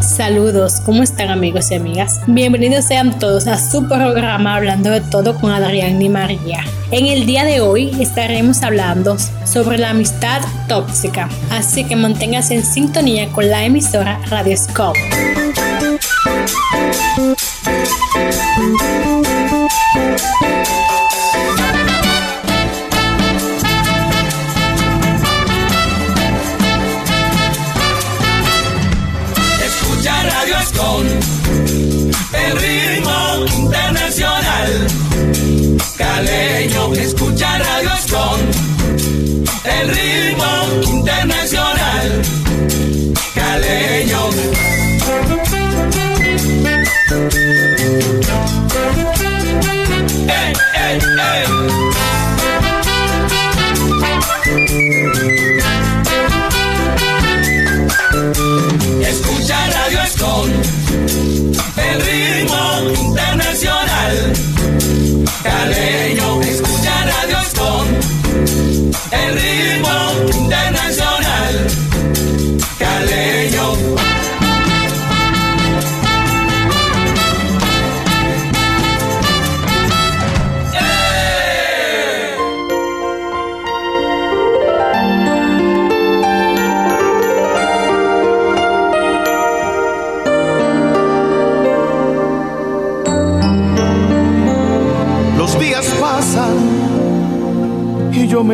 [0.00, 2.20] Saludos, ¿cómo están amigos y amigas?
[2.26, 6.64] Bienvenidos sean todos a su programa Hablando de todo con Adrián y María.
[6.90, 12.64] En el día de hoy estaremos hablando sobre la amistad tóxica, así que manténgase en
[12.64, 14.98] sintonía con la emisora Radio Scope.
[32.48, 34.86] El ritmo internacional.
[35.96, 38.40] Caleño escucha Radio Escon,
[39.64, 42.22] el ritmo internacional.
[43.34, 44.30] Caleño.
[50.26, 51.68] Hey, hey, hey.
[58.18, 60.50] Escucha Radio Escon,
[61.76, 64.32] el ritmo internacional.
[65.44, 67.04] Caleño, escucha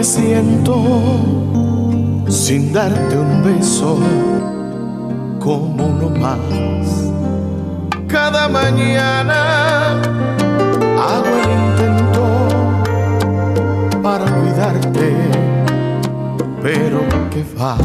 [0.05, 0.77] siento
[2.28, 3.98] sin darte un beso
[5.41, 6.38] como uno más.
[8.06, 9.92] Cada mañana
[11.00, 12.22] hago el intento
[14.02, 15.16] para cuidarte,
[16.62, 17.77] pero que va.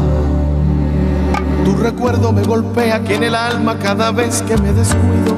[1.64, 5.36] Tu recuerdo me golpea aquí en el alma cada vez que me descuido.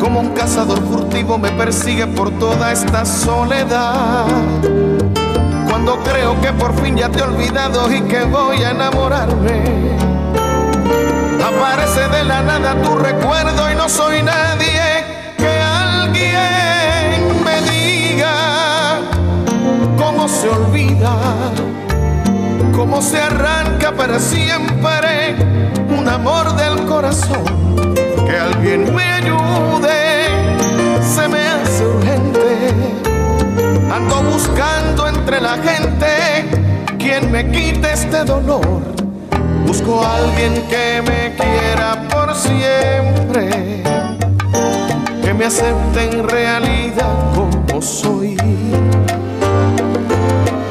[0.00, 4.24] Como un cazador furtivo me persigue por toda esta soledad.
[5.88, 9.96] Cuando creo que por fin ya te he olvidado y que voy a enamorarme.
[11.42, 14.82] Aparece de la nada tu recuerdo y no soy nadie
[15.38, 19.00] que alguien me diga
[19.96, 21.16] cómo se olvida,
[22.76, 25.36] cómo se arranca para siempre
[25.88, 27.47] un amor del corazón
[37.42, 38.80] me quite este dolor.
[39.66, 43.82] Busco a alguien que me quiera por siempre,
[45.22, 48.36] que me acepte en realidad como soy.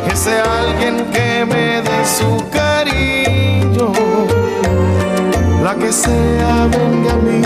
[0.05, 3.93] Que sea alguien que me dé su cariño
[5.63, 7.43] la que sea venga a mí,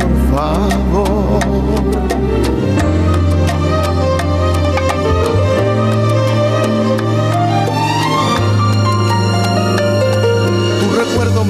[0.00, 1.34] por favor.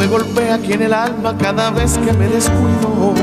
[0.05, 3.15] Me golpea aquí en el alma cada vez que me descuido.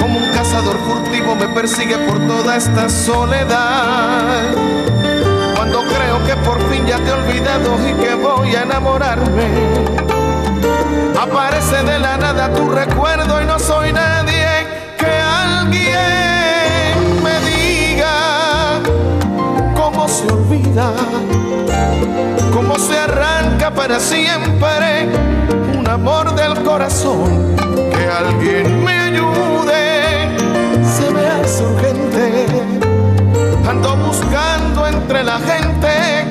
[0.00, 4.42] Como un cazador furtivo me persigue por toda esta soledad.
[5.54, 9.46] Cuando creo que por fin ya te he olvidado y que voy a enamorarme
[11.20, 14.33] Aparece de la nada tu recuerdo y no soy nadie
[20.26, 20.92] se olvida,
[22.52, 25.08] cómo se arranca para siempre
[25.78, 27.54] un amor del corazón.
[27.74, 30.28] Que alguien me ayude,
[30.82, 32.46] se me hace urgente.
[33.68, 36.26] Ando buscando entre la gente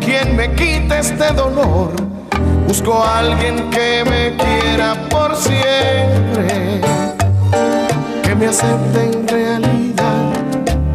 [0.00, 1.90] quien me quite este dolor
[2.66, 6.80] Busco a alguien que me quiera por siempre,
[8.22, 10.32] que me acepte en realidad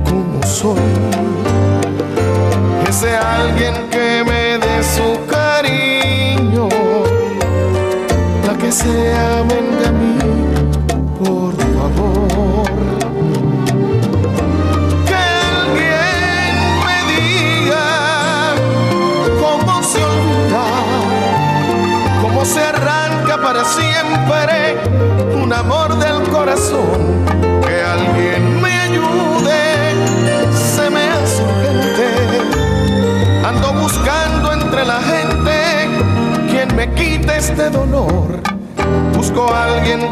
[0.05, 1.40] como soy.
[2.91, 6.67] Que sea alguien que me dé su cariño,
[8.45, 10.17] la que sea venga a mí,
[11.17, 12.71] por favor.
[22.43, 24.77] se arranca para siempre
[25.41, 27.10] un amor del corazón.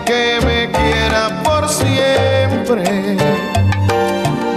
[0.05, 2.83] Que me quiera por siempre,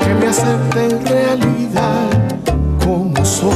[0.02, 2.08] que me acepte en realidad
[2.84, 3.52] como soy.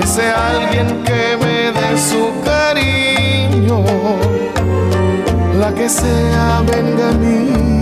[0.00, 3.84] Que sea alguien que me dé su cariño,
[5.58, 7.73] la que sea venga a mí.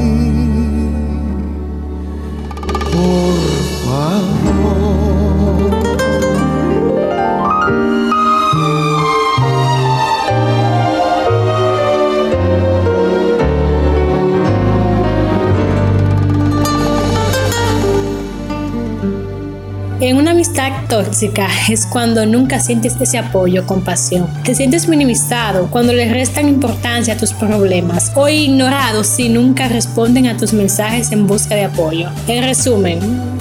[20.52, 24.28] Amistad tóxica es cuando nunca sientes ese apoyo, compasión.
[24.44, 30.26] Te sientes minimizado cuando le restan importancia a tus problemas o ignorado si nunca responden
[30.26, 32.10] a tus mensajes en busca de apoyo.
[32.26, 32.98] En resumen,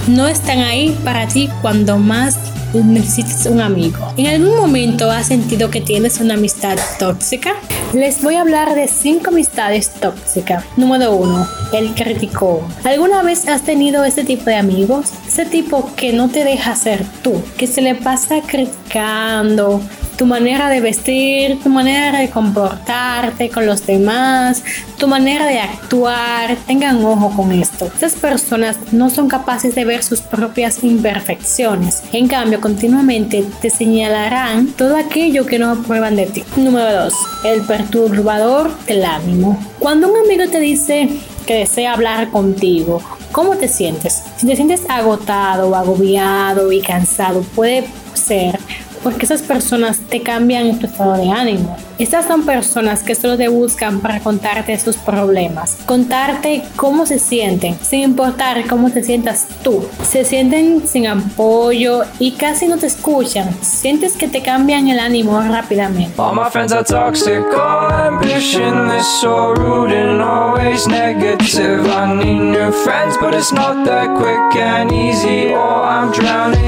[0.08, 2.38] no están ahí para ti cuando más
[2.74, 4.14] necesitas un amigo.
[4.16, 7.56] ¿En algún momento has sentido que tienes una amistad tóxica?
[7.94, 10.64] Les voy a hablar de 5 amistades tóxicas.
[10.78, 11.48] Número 1.
[11.74, 12.66] El criticó.
[12.86, 15.12] ¿Alguna vez has tenido ese tipo de amigos?
[15.28, 19.82] Ese tipo que no te deja ser tú, que se le pasa criticando,
[20.22, 24.64] tu manera de vestir, tu manera de comportarte con los demás,
[25.00, 26.58] tu manera de actuar.
[26.68, 27.88] Tengan ojo con esto.
[27.88, 32.04] Estas personas no son capaces de ver sus propias imperfecciones.
[32.14, 36.44] En cambio, continuamente te señalarán todo aquello que no aprueban de ti.
[36.56, 37.14] Número 2.
[37.46, 39.58] El perturbador del ánimo.
[39.80, 41.10] Cuando un amigo te dice
[41.48, 43.02] que desea hablar contigo,
[43.32, 44.22] ¿cómo te sientes?
[44.38, 48.60] Si te sientes agotado, agobiado y cansado, puede ser
[49.04, 51.76] porque esas personas te cambian tu estado de ánimo.
[51.98, 57.78] Estas son personas que solo te buscan para contarte sus problemas, contarte cómo se sienten,
[57.80, 59.86] sin importar cómo te sientas tú.
[60.04, 63.50] Se sienten sin apoyo y casi no te escuchan.
[63.62, 66.20] Sientes que te cambian el ánimo rápidamente.
[66.20, 71.86] All my friends are toxic, all ambition is so rude and always negative.
[71.88, 75.54] I need new friends, but it's not that quick and easy.
[75.54, 76.62] Oh, I'm drowning.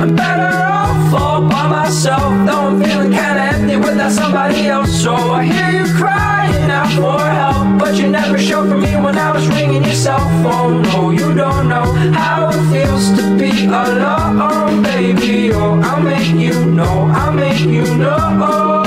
[0.00, 4.90] I'm better off all by myself, though I'm feeling kinda empty without somebody else.
[5.02, 9.16] So I hear you crying out for help, but you never showed for me when
[9.16, 10.82] I was ringing your cell phone.
[10.82, 15.52] No, you don't know how it feels to be alone, baby.
[15.52, 18.77] Oh, I'll make you know, I'll make you know.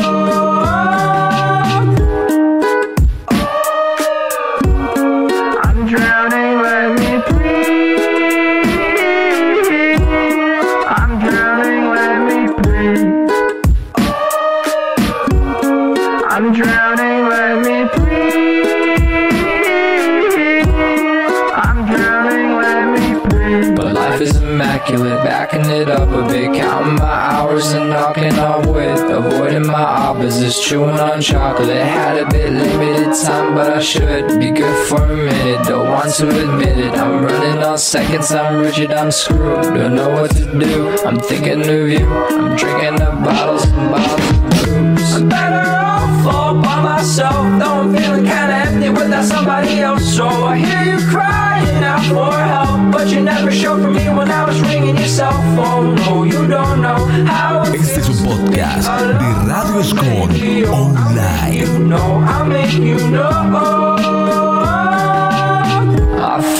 [30.51, 31.69] Opposites, chewing on chocolate.
[31.69, 35.65] Had a bit limited time, but I should be good for a minute.
[35.67, 36.93] Don't want to admit it.
[36.93, 39.63] I'm running on seconds, I'm rigid, I'm screwed.
[39.63, 40.97] Don't know what to do.
[41.05, 42.07] I'm thinking of you.
[42.07, 45.15] I'm drinking up bottles and bottles of booze.
[45.15, 50.03] I'm better off all by myself, though I'm feeling kinda empty without somebody else.
[50.15, 52.60] So I hear you crying out for help,
[53.03, 55.95] but you never showed for me when I was ringing your cell phone.
[55.95, 60.65] No, you don't know how it Este es un podcast de alone, Radio Escon baby.
[60.67, 61.41] Oh, Online.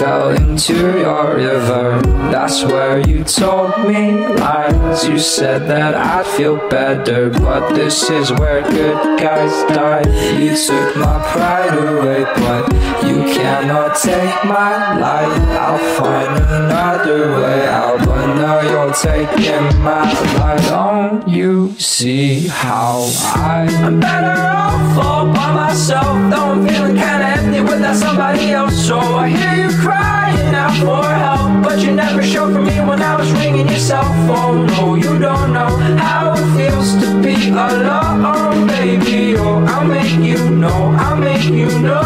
[0.01, 2.01] Fell into your river.
[2.31, 5.07] That's where you told me lies.
[5.07, 10.01] You said that I'd feel better, but this is where good guys die.
[10.41, 12.63] You took my pride away, but
[13.05, 15.37] you cannot take my life.
[15.65, 20.65] I'll find another way out, but now you're taking my life.
[20.67, 23.67] Don't you see how I?
[23.85, 28.75] I'm better off all by myself, though I'm feeling kinda empty without somebody else.
[28.87, 33.01] So I hear you crying out for help, but you never showed for me when
[33.01, 34.65] I was ringing your cell phone.
[34.67, 35.71] No, you don't know
[36.05, 39.35] how it feels to be alone, baby.
[39.37, 42.01] Oh, I'll make you know, I'll make you know.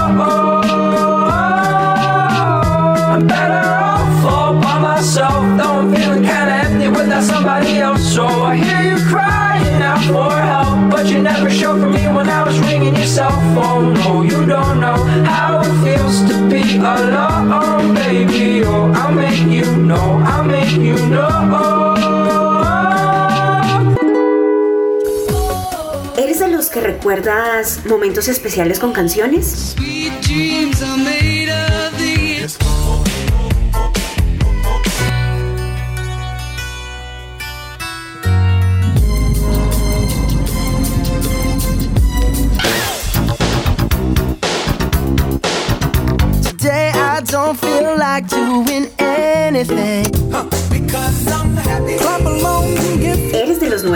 [3.14, 8.04] I'm better off all by myself, though I'm feeling kinda empty without somebody else.
[8.16, 12.34] So I hear you crying out for help, but you never showed for me when
[12.34, 13.94] I was ringing your cell phone.
[13.94, 18.64] No, you don't know how it feels to be alone, baby.
[18.66, 21.96] Oh, I'll make you know, I'll make you know.
[26.18, 29.76] ¿Eres de los que recuerdas momentos especiales con canciones?
[29.76, 31.25] Sweet dreams are made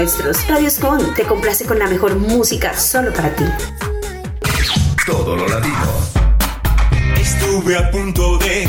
[0.09, 0.47] nuestros.
[0.47, 3.43] Radio Scon te complace con la mejor música solo para ti.
[5.05, 5.87] Todo lo latino.
[7.19, 8.67] Estuve a punto de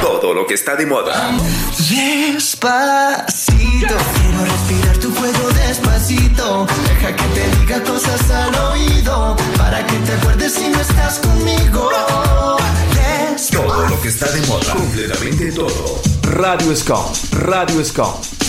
[0.00, 1.30] Todo lo que está de moda.
[1.78, 2.66] Despacito,
[3.86, 6.66] quiero respirar tu cuello despacito.
[6.88, 11.90] Deja que te diga cosas al oído, para que te acuerdes si no estás conmigo.
[12.94, 13.62] Despacito.
[13.62, 14.72] Todo lo que está de moda.
[14.72, 16.00] Completamente todo.
[16.22, 18.43] Radio Scom, Radio Scom.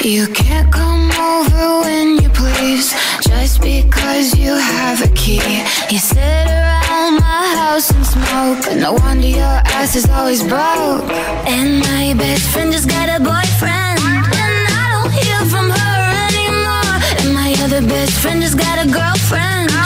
[0.00, 2.94] You can't come over when you please.
[3.20, 5.42] Just because you have a key.
[5.90, 8.62] You sit around my house and smoke.
[8.70, 11.10] And no wonder your ass is always broke.
[11.50, 13.98] And my best friend just got a boyfriend.
[14.38, 15.98] And I don't hear from her
[16.30, 16.94] anymore.
[17.18, 19.79] And my other best friend just got a girlfriend.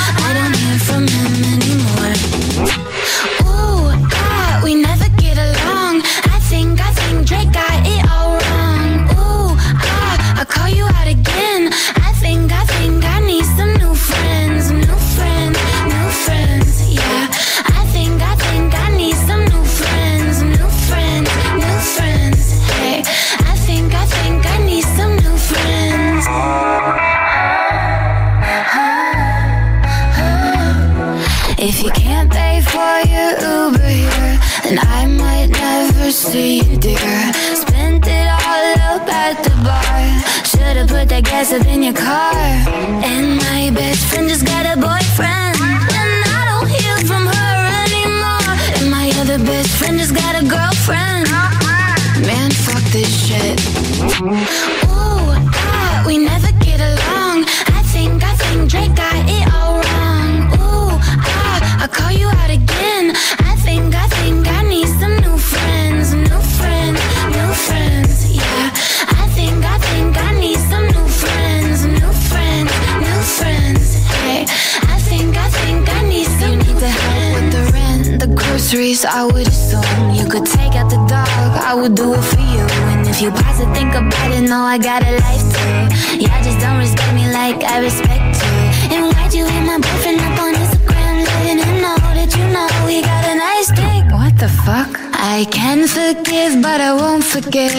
[84.64, 86.22] I got a life too.
[86.24, 88.96] Yeah, just don't respect me like I respect you.
[88.96, 92.68] And why'd you hit my boyfriend up on Instagram, letting him know that you know
[92.86, 94.10] we got a nice thing?
[94.10, 94.88] What the fuck?
[95.12, 97.74] I can forgive, but I won't forget.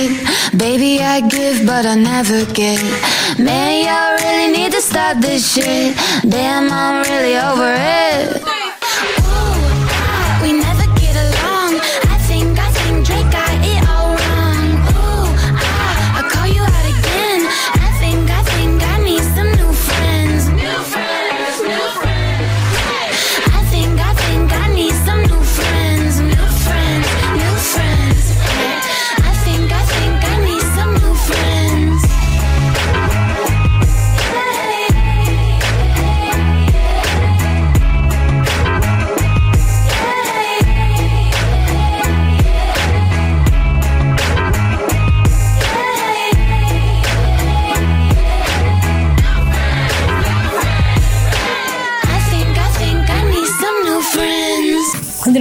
[0.57, 2.81] Baby, I give, but I never get.
[3.39, 5.95] Man, y'all really need to stop this shit.
[6.29, 8.54] Damn, I'm really over it.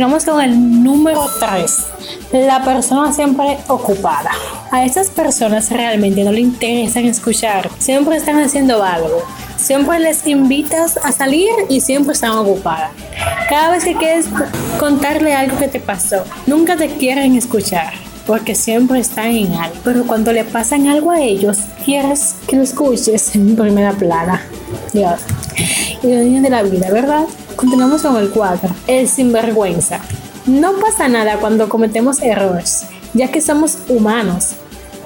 [0.05, 1.77] Continuamos con el número 3.
[2.47, 4.33] La persona siempre ocupada.
[4.71, 7.71] A estas personas realmente no le interesan escuchar.
[7.79, 9.23] Siempre están haciendo algo.
[9.57, 12.91] Siempre les invitas a salir y siempre están ocupadas.
[13.49, 14.27] Cada vez que quieres
[14.79, 17.95] contarle algo que te pasó, nunca te quieren escuchar.
[18.27, 19.77] Porque siempre están en algo.
[19.85, 24.43] Pero cuando le pasan algo a ellos, quieres que lo escuches en primera plana.
[24.93, 25.23] Dios.
[26.03, 27.25] Y los niños de la vida, ¿verdad?
[27.57, 28.69] Continuamos con el 4.
[28.89, 30.01] El sinvergüenza.
[30.47, 34.57] No pasa nada cuando cometemos errores, ya que somos humanos.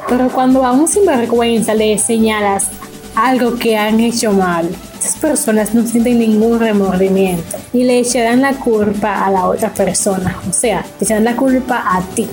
[0.08, 2.68] Pero cuando a un sinvergüenza le señalas
[3.14, 8.54] algo que han hecho mal, esas personas no sienten ningún remordimiento y le echarán la
[8.54, 10.38] culpa a la otra persona.
[10.48, 12.26] O sea, te echarán la culpa a ti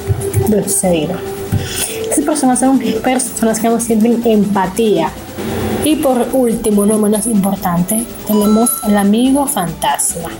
[0.47, 1.15] de lo sucedido.
[2.09, 5.11] Esas personas son personas que no sienten empatía
[5.85, 10.31] Y por último, no menos importante, tenemos el amigo fantasma.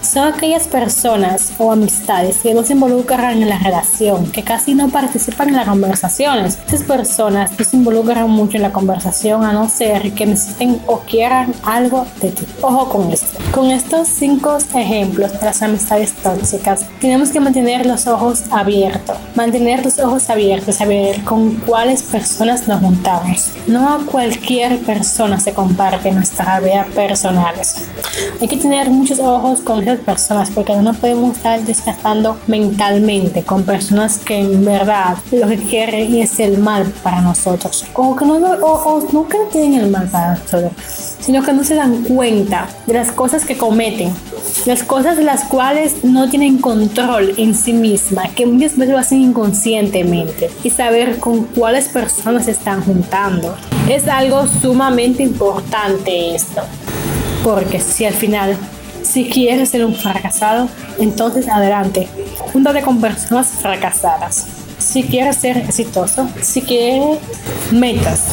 [0.00, 4.88] Son aquellas personas o amistades que no se involucran en la relación, que casi no
[4.88, 6.56] participan en las conversaciones.
[6.64, 11.00] Estas personas no se involucran mucho en la conversación a no ser que necesiten o
[11.00, 12.46] quieran algo de ti.
[12.62, 13.38] Ojo con esto.
[13.52, 19.18] Con estos cinco ejemplos de las amistades tóxicas, tenemos que mantener los ojos abiertos.
[19.34, 23.50] Mantener los ojos abiertos, saber con cuáles personas nos juntamos.
[23.66, 27.88] No a cualquier persona se comparte nuestra vida personales.
[28.40, 33.64] Hay que tener muchos ojos con esas personas porque no podemos estar desgastando mentalmente con
[33.64, 37.84] personas que en verdad lo que quieren es el mal para nosotros.
[37.94, 40.72] O que no, o, o no que quieren el mal para nosotros,
[41.20, 44.12] sino que no se dan cuenta de las cosas que cometen,
[44.66, 48.98] las cosas de las cuales no tienen control en sí misma, que muchas veces lo
[48.98, 53.56] hacen inconscientemente y saber con cuáles personas se están juntando.
[53.88, 56.62] Es algo sumamente importante esto,
[57.44, 58.56] porque si al final,
[59.02, 64.46] si quieres ser un fracasado, entonces adelante, júntate con personas fracasadas.
[64.78, 67.18] Si quieres ser exitoso, si quieres
[67.72, 68.28] metas,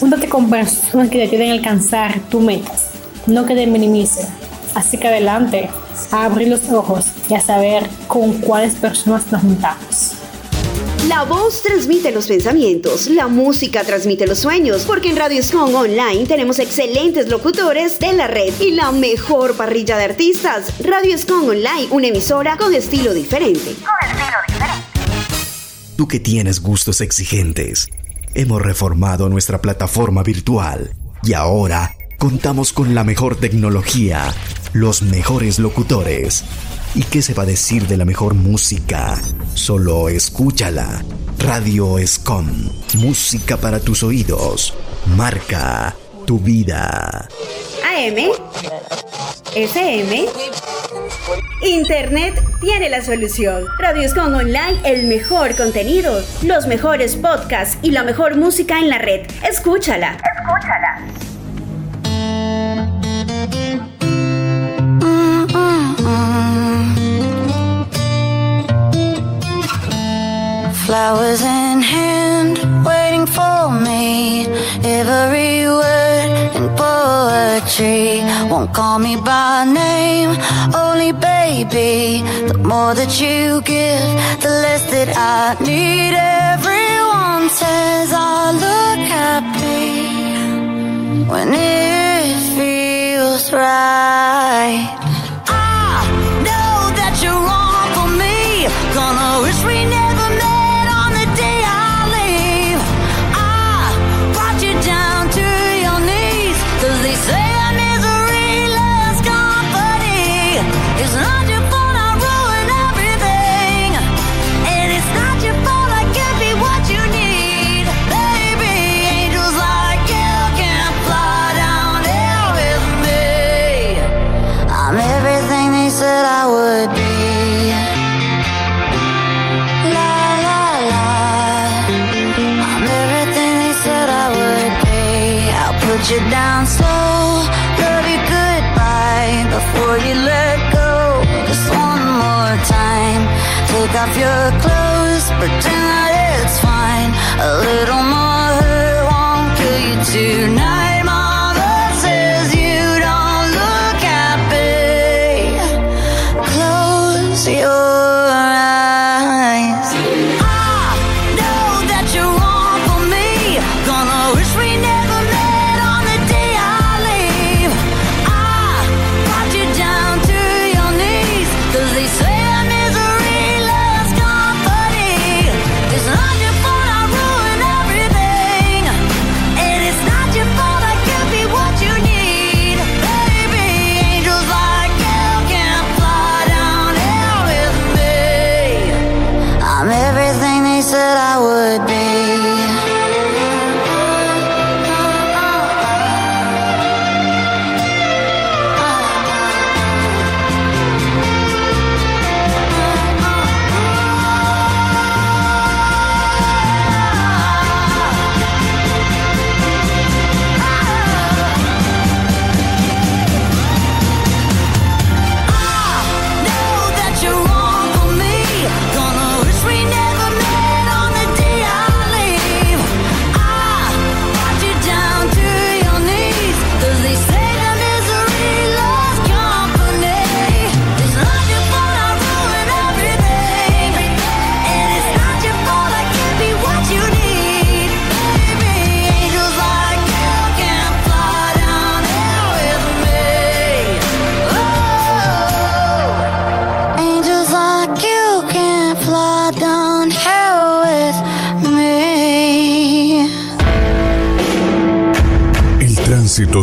[0.00, 2.86] júntate con personas que te ayuden alcanzar tus metas,
[3.28, 4.26] no que te minimicen.
[4.74, 5.70] Así que adelante,
[6.10, 10.14] a abrir los ojos y a saber con cuáles personas nos juntamos.
[11.08, 16.26] La voz transmite los pensamientos, la música transmite los sueños, porque en Radio Song Online
[16.26, 20.74] tenemos excelentes locutores de la red y la mejor parrilla de artistas.
[20.84, 23.74] Radio Song Online, una emisora con estilo diferente.
[25.96, 27.88] Tú que tienes gustos exigentes,
[28.34, 34.34] hemos reformado nuestra plataforma virtual y ahora contamos con la mejor tecnología,
[34.74, 36.44] los mejores locutores.
[36.94, 39.20] ¿Y qué se va a decir de la mejor música?
[39.54, 41.04] Solo escúchala.
[41.38, 42.46] Radio Escom.
[42.94, 44.74] Música para tus oídos.
[45.16, 45.94] Marca
[46.26, 47.28] tu vida.
[47.84, 48.32] AM,
[49.54, 50.26] FM,
[51.62, 53.64] Internet tiene la solución.
[53.78, 58.98] Radio Scon Online, el mejor contenido, los mejores podcasts y la mejor música en la
[58.98, 59.26] red.
[59.48, 60.16] Escúchala.
[60.16, 61.27] Escúchala.
[70.88, 74.46] Flowers in hand, waiting for me.
[74.82, 80.30] Every word in poetry won't call me by name,
[80.74, 82.22] only baby.
[82.48, 86.14] The more that you give, the less that I need.
[86.54, 89.92] Everyone says I look happy
[91.28, 94.97] when it feels right.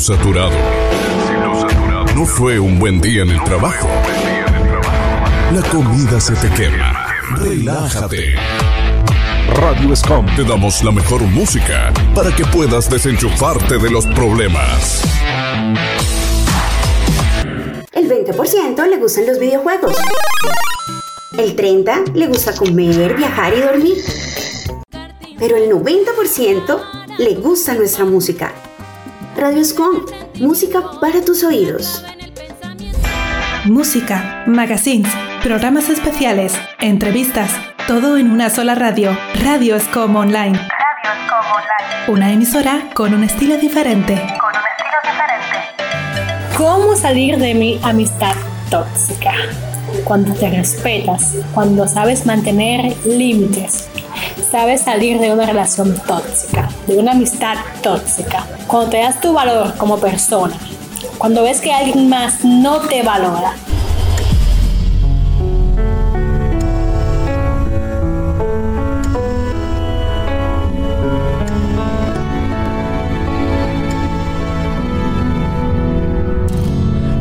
[0.06, 0.54] Saturado.
[2.16, 3.88] No fue un buen día en el trabajo.
[5.52, 7.08] La comida se te quema.
[7.40, 8.36] Relájate.
[9.56, 15.02] Radio Scom te damos la mejor música para que puedas desenchufarte de los problemas.
[17.92, 19.98] El 20% le gustan los videojuegos.
[21.36, 23.98] El 30% le gusta comer, viajar y dormir.
[25.40, 28.54] Pero el 90% le gusta nuestra música.
[29.46, 29.98] Radio Scom,
[30.40, 32.04] música para tus oídos.
[33.66, 37.52] Música, magazines, programas especiales, entrevistas,
[37.88, 39.16] todo en una sola radio.
[39.44, 40.58] Radio Scom Online.
[40.58, 42.08] Radio Scom Online.
[42.08, 44.16] Una emisora con un estilo diferente.
[44.16, 46.58] Con un estilo diferente.
[46.58, 48.34] ¿Cómo salir de mi amistad
[48.72, 49.34] tóxica?
[50.06, 53.90] Cuando te respetas, cuando sabes mantener límites,
[54.56, 59.76] sabes salir de una relación tóxica, de una amistad tóxica, cuando te das tu valor
[59.76, 60.56] como persona,
[61.18, 63.54] cuando ves que alguien más no te valora.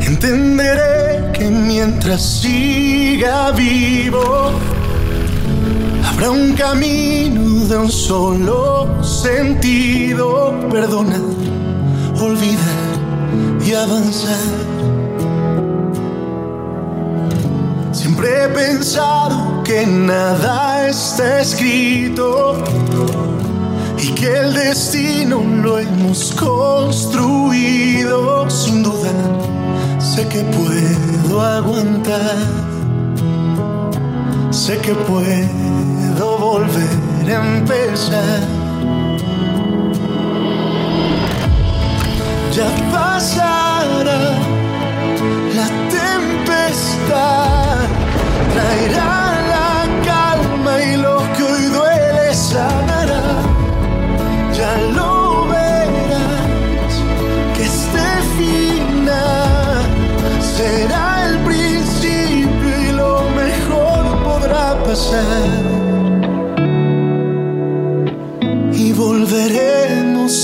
[0.07, 4.53] Entenderé que mientras siga vivo,
[6.15, 10.55] habrá un camino de un solo sentido.
[10.71, 11.19] Perdonar,
[12.21, 14.37] olvidar y avanzar.
[17.91, 22.63] Siempre he pensado que nada está escrito
[23.97, 27.29] y que el destino lo hemos construido
[28.49, 29.11] sin duda.
[29.99, 32.37] Sé que puedo aguantar,
[34.51, 36.89] sé que puedo volver
[37.27, 38.39] a empezar.
[42.51, 44.37] Ya pasará
[45.53, 45.67] la
[45.99, 47.77] tempestad,
[48.53, 49.13] traerá
[49.53, 49.69] la
[50.05, 53.23] calma y lo que hoy duele sanará.
[54.57, 56.93] Ya lo verás
[57.55, 59.83] que este final
[60.55, 65.64] será el principio y lo mejor podrá pasar.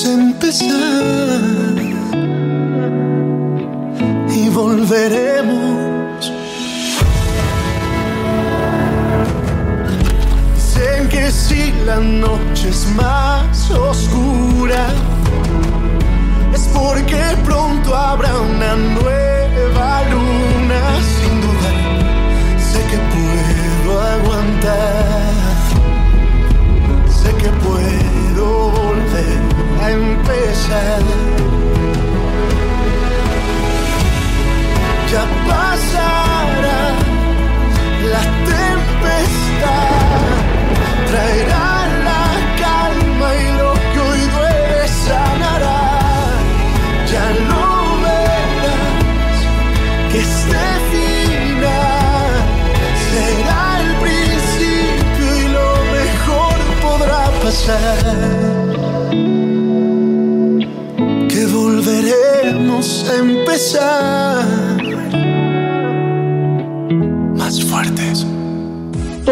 [0.05, 0.69] Empezar.
[4.29, 6.31] Y volveremos.
[10.55, 14.87] Dicen que si la noche es más oscura,
[16.53, 20.81] es porque pronto habrá una nueva luna.
[21.15, 21.71] Sin duda,
[22.69, 25.10] sé que puedo aguantar,
[29.81, 30.80] a empezar.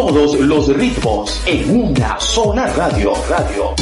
[0.00, 3.12] Todos los ritmos en una sola radio.
[3.28, 3.74] Radio.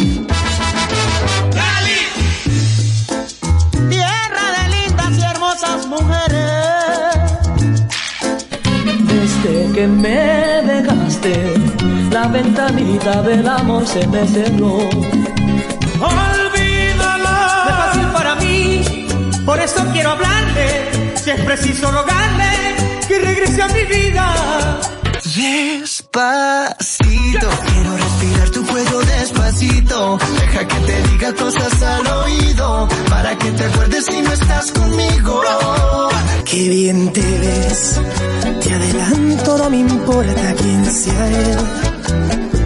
[3.88, 7.22] Tierra de lindas y hermosas mujeres.
[9.06, 11.54] Desde que me dejaste,
[12.10, 14.74] la ventanita del amor se me cerró.
[16.00, 17.28] Olvídalo.
[17.28, 19.06] No es fácil para mí,
[19.46, 21.14] por eso quiero hablarle.
[21.14, 22.74] Si es preciso rogarle
[23.06, 24.80] que regrese a mi vida.
[26.10, 30.18] Despacito, quiero respirar tu cuello despacito.
[30.40, 35.42] Deja que te diga cosas al oído, para que te acuerdes si no estás conmigo.
[36.46, 38.00] Qué bien te ves,
[38.62, 42.57] te adelanto, no me importa quién sea él.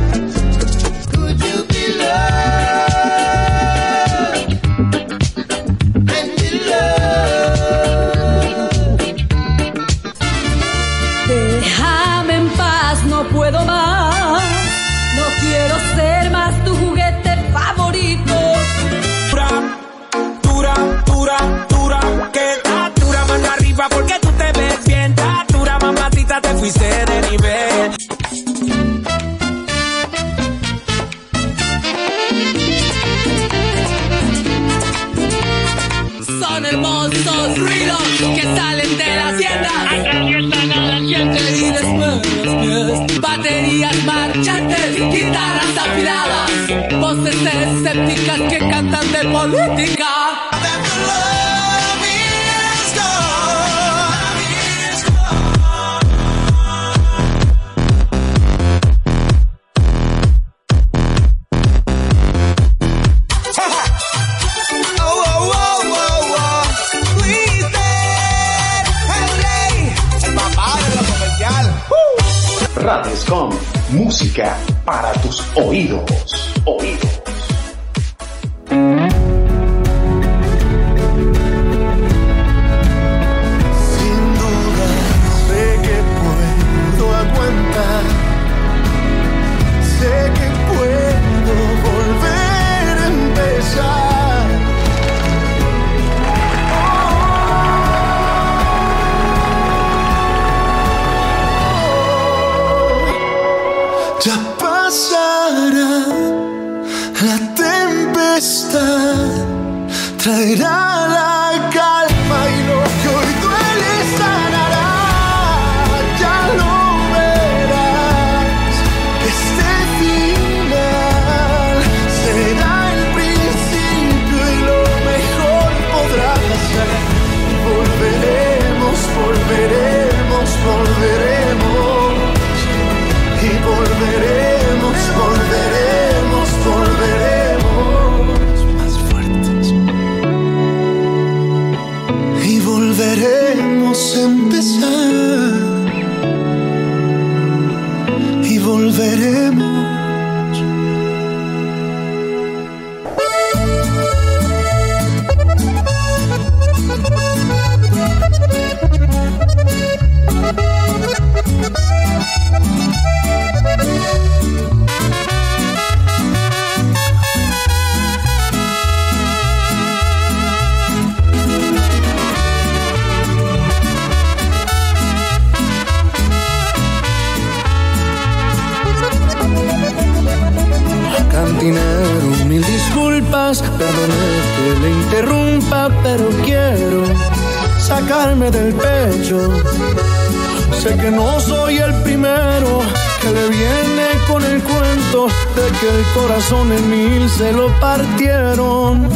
[195.57, 199.09] de que el corazón en mil se lo partieron.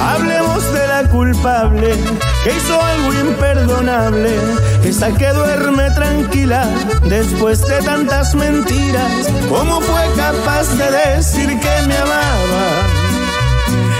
[0.00, 1.94] Hablemos de la culpable
[2.42, 4.30] que hizo algo imperdonable,
[4.84, 6.68] esa que duerme tranquila
[7.04, 9.28] después de tantas mentiras.
[9.48, 12.66] ¿Cómo fue capaz de decir que me amaba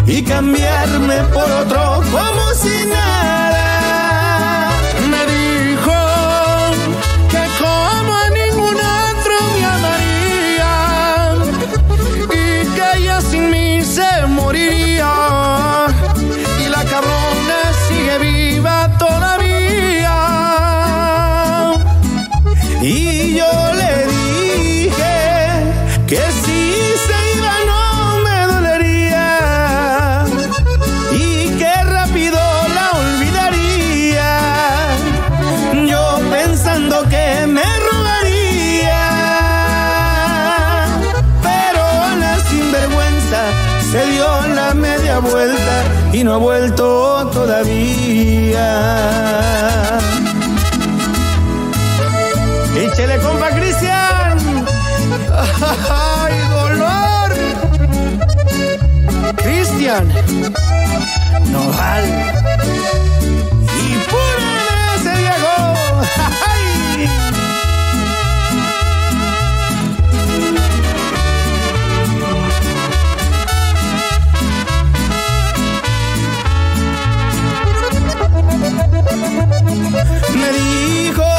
[0.07, 3.68] y cambiarme por otro como si nada?
[46.19, 48.67] y no ha vuelto todavía.
[52.77, 54.39] Échele compa Cristian.
[55.89, 57.31] ¡Ay, dolor!
[59.37, 60.09] Cristian.
[61.53, 62.33] No vale.
[63.87, 64.37] Y por
[64.97, 65.59] ese llegó.
[66.49, 67.38] ¡Ay!
[79.79, 81.38] Me dijo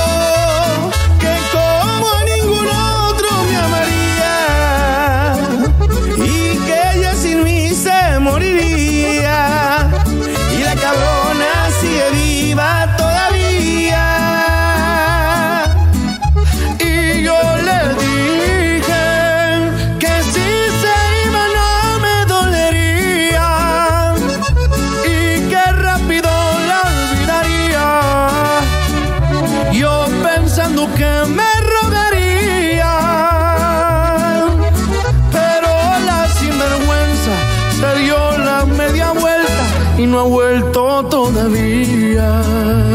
[39.99, 42.88] y no ha vuelto todavía.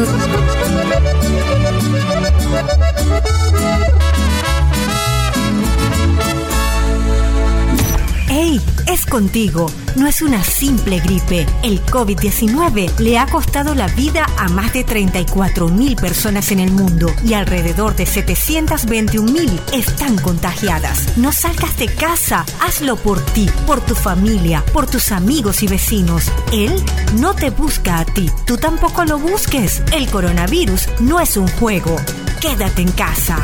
[9.15, 9.71] Contigo.
[9.95, 11.47] No es una simple gripe.
[11.63, 16.73] El COVID-19 le ha costado la vida a más de 34 mil personas en el
[16.73, 21.17] mundo y alrededor de 721 mil están contagiadas.
[21.17, 22.45] No salgas de casa.
[22.61, 26.33] Hazlo por ti, por tu familia, por tus amigos y vecinos.
[26.53, 26.75] Él
[27.21, 28.29] no te busca a ti.
[28.47, 29.81] Tú tampoco lo busques.
[29.93, 31.95] El coronavirus no es un juego.
[32.41, 33.41] Quédate en casa.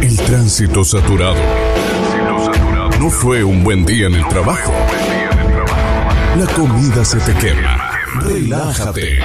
[0.00, 1.99] El tránsito saturado.
[3.00, 4.70] No fue un buen día en el trabajo.
[6.36, 7.92] La comida se te quema.
[8.20, 9.20] Relájate.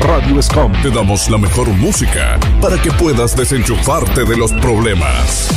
[0.00, 5.48] Radio Scom te damos la mejor música para que puedas desenchufarte de los problemas.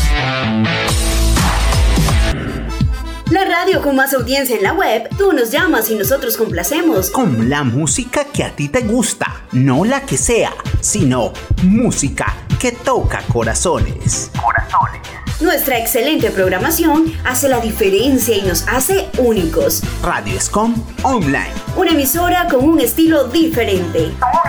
[3.29, 7.11] La radio con más audiencia en la web, tú nos llamas y nosotros complacemos.
[7.11, 12.71] Con la música que a ti te gusta, no la que sea, sino música que
[12.71, 14.31] toca corazones.
[14.43, 15.24] Corazones.
[15.41, 19.81] Nuestra excelente programación hace la diferencia y nos hace únicos.
[20.01, 21.51] Radio Scom Online.
[21.75, 23.99] Una emisora con un estilo diferente.
[23.99, 24.44] Con un estilo diferente.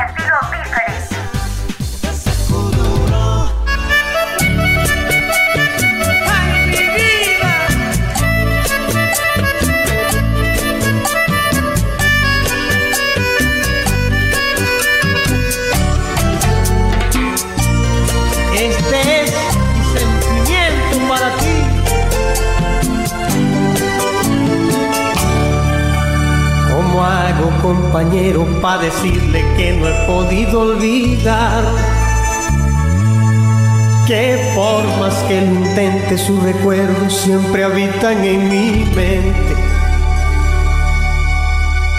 [27.66, 31.64] Compañero, para decirle que no he podido olvidar?
[34.06, 39.54] Que por más que lo intente, sus recuerdos siempre habitan en mi mente.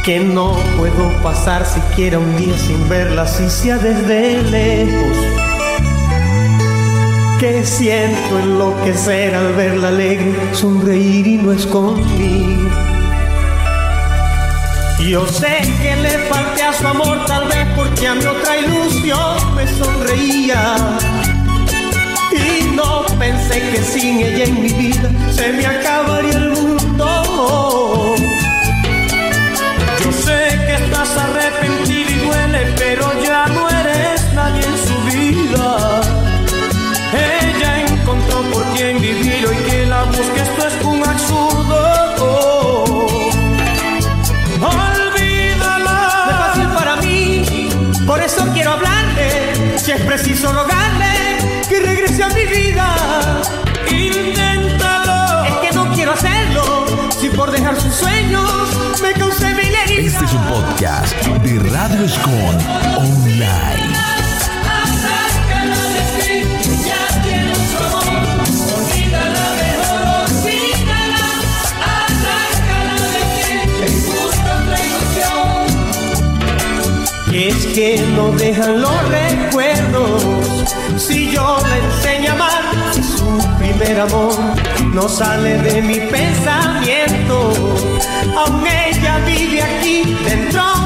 [0.06, 5.18] Que no puedo pasar siquiera un día sin verla, si sea desde lejos
[7.42, 11.68] que siento enloquecer al verla alegre, sonreír y no es.
[15.08, 19.56] Yo sé que le falté a su amor tal vez porque a mi otra ilusión
[19.56, 20.76] me sonreía.
[22.30, 28.07] Y no pensé que sin ella en mi vida se me acabaría el mundo.
[50.38, 52.96] Preciso rogarle que regrese a mi vida.
[53.90, 55.46] Inténtalo.
[55.46, 56.86] Es que no quiero hacerlo.
[57.10, 58.48] Si por dejar sus sueños
[59.02, 60.14] me causé mil heridas.
[60.14, 62.56] Este es un podcast de Radio Escon
[62.98, 63.97] Online.
[77.38, 80.24] Es que no dejan los recuerdos.
[80.98, 82.64] Si yo la enseño a amar
[82.96, 84.34] Su primer amor
[84.92, 87.54] no sale de mi pensamiento.
[88.36, 90.77] Aún ella vive aquí dentro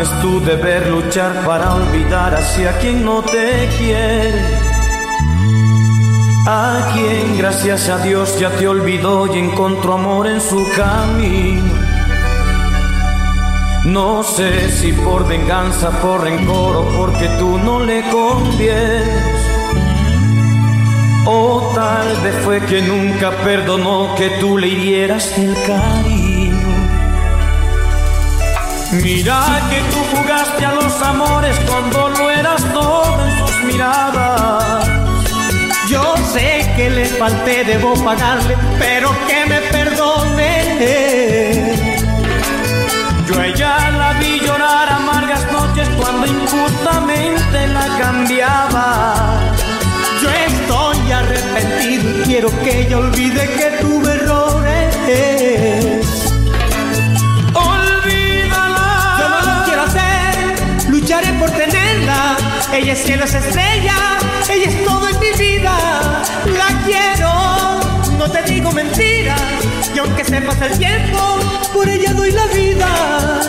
[0.00, 4.42] es tu deber luchar para olvidar hacia quien no te quiere.
[6.46, 11.70] A quien gracias a Dios ya te olvidó y encontró amor en su camino.
[13.84, 19.40] No sé si por venganza, por rencor o porque tú no le convienes.
[21.26, 26.19] O tal vez fue que nunca perdonó que tú le hirieras el cariño.
[28.92, 34.84] Mira que tú jugaste a los amores cuando lo eras todo en sus miradas.
[35.88, 40.50] Yo sé que le falté, debo pagarle, pero que me perdone.
[43.28, 49.38] Yo a ella la vi llorar amargas noches cuando injustamente la cambiaba.
[50.20, 55.99] Yo estoy arrepentido y quiero que ella olvide que tuve errores.
[62.72, 63.94] Ella es cielo, es estrella,
[64.48, 66.22] ella es todo en mi vida.
[66.56, 69.40] La quiero, no te digo mentiras.
[69.94, 71.18] Y aunque se pasa el tiempo,
[71.74, 73.40] por ella doy la vida.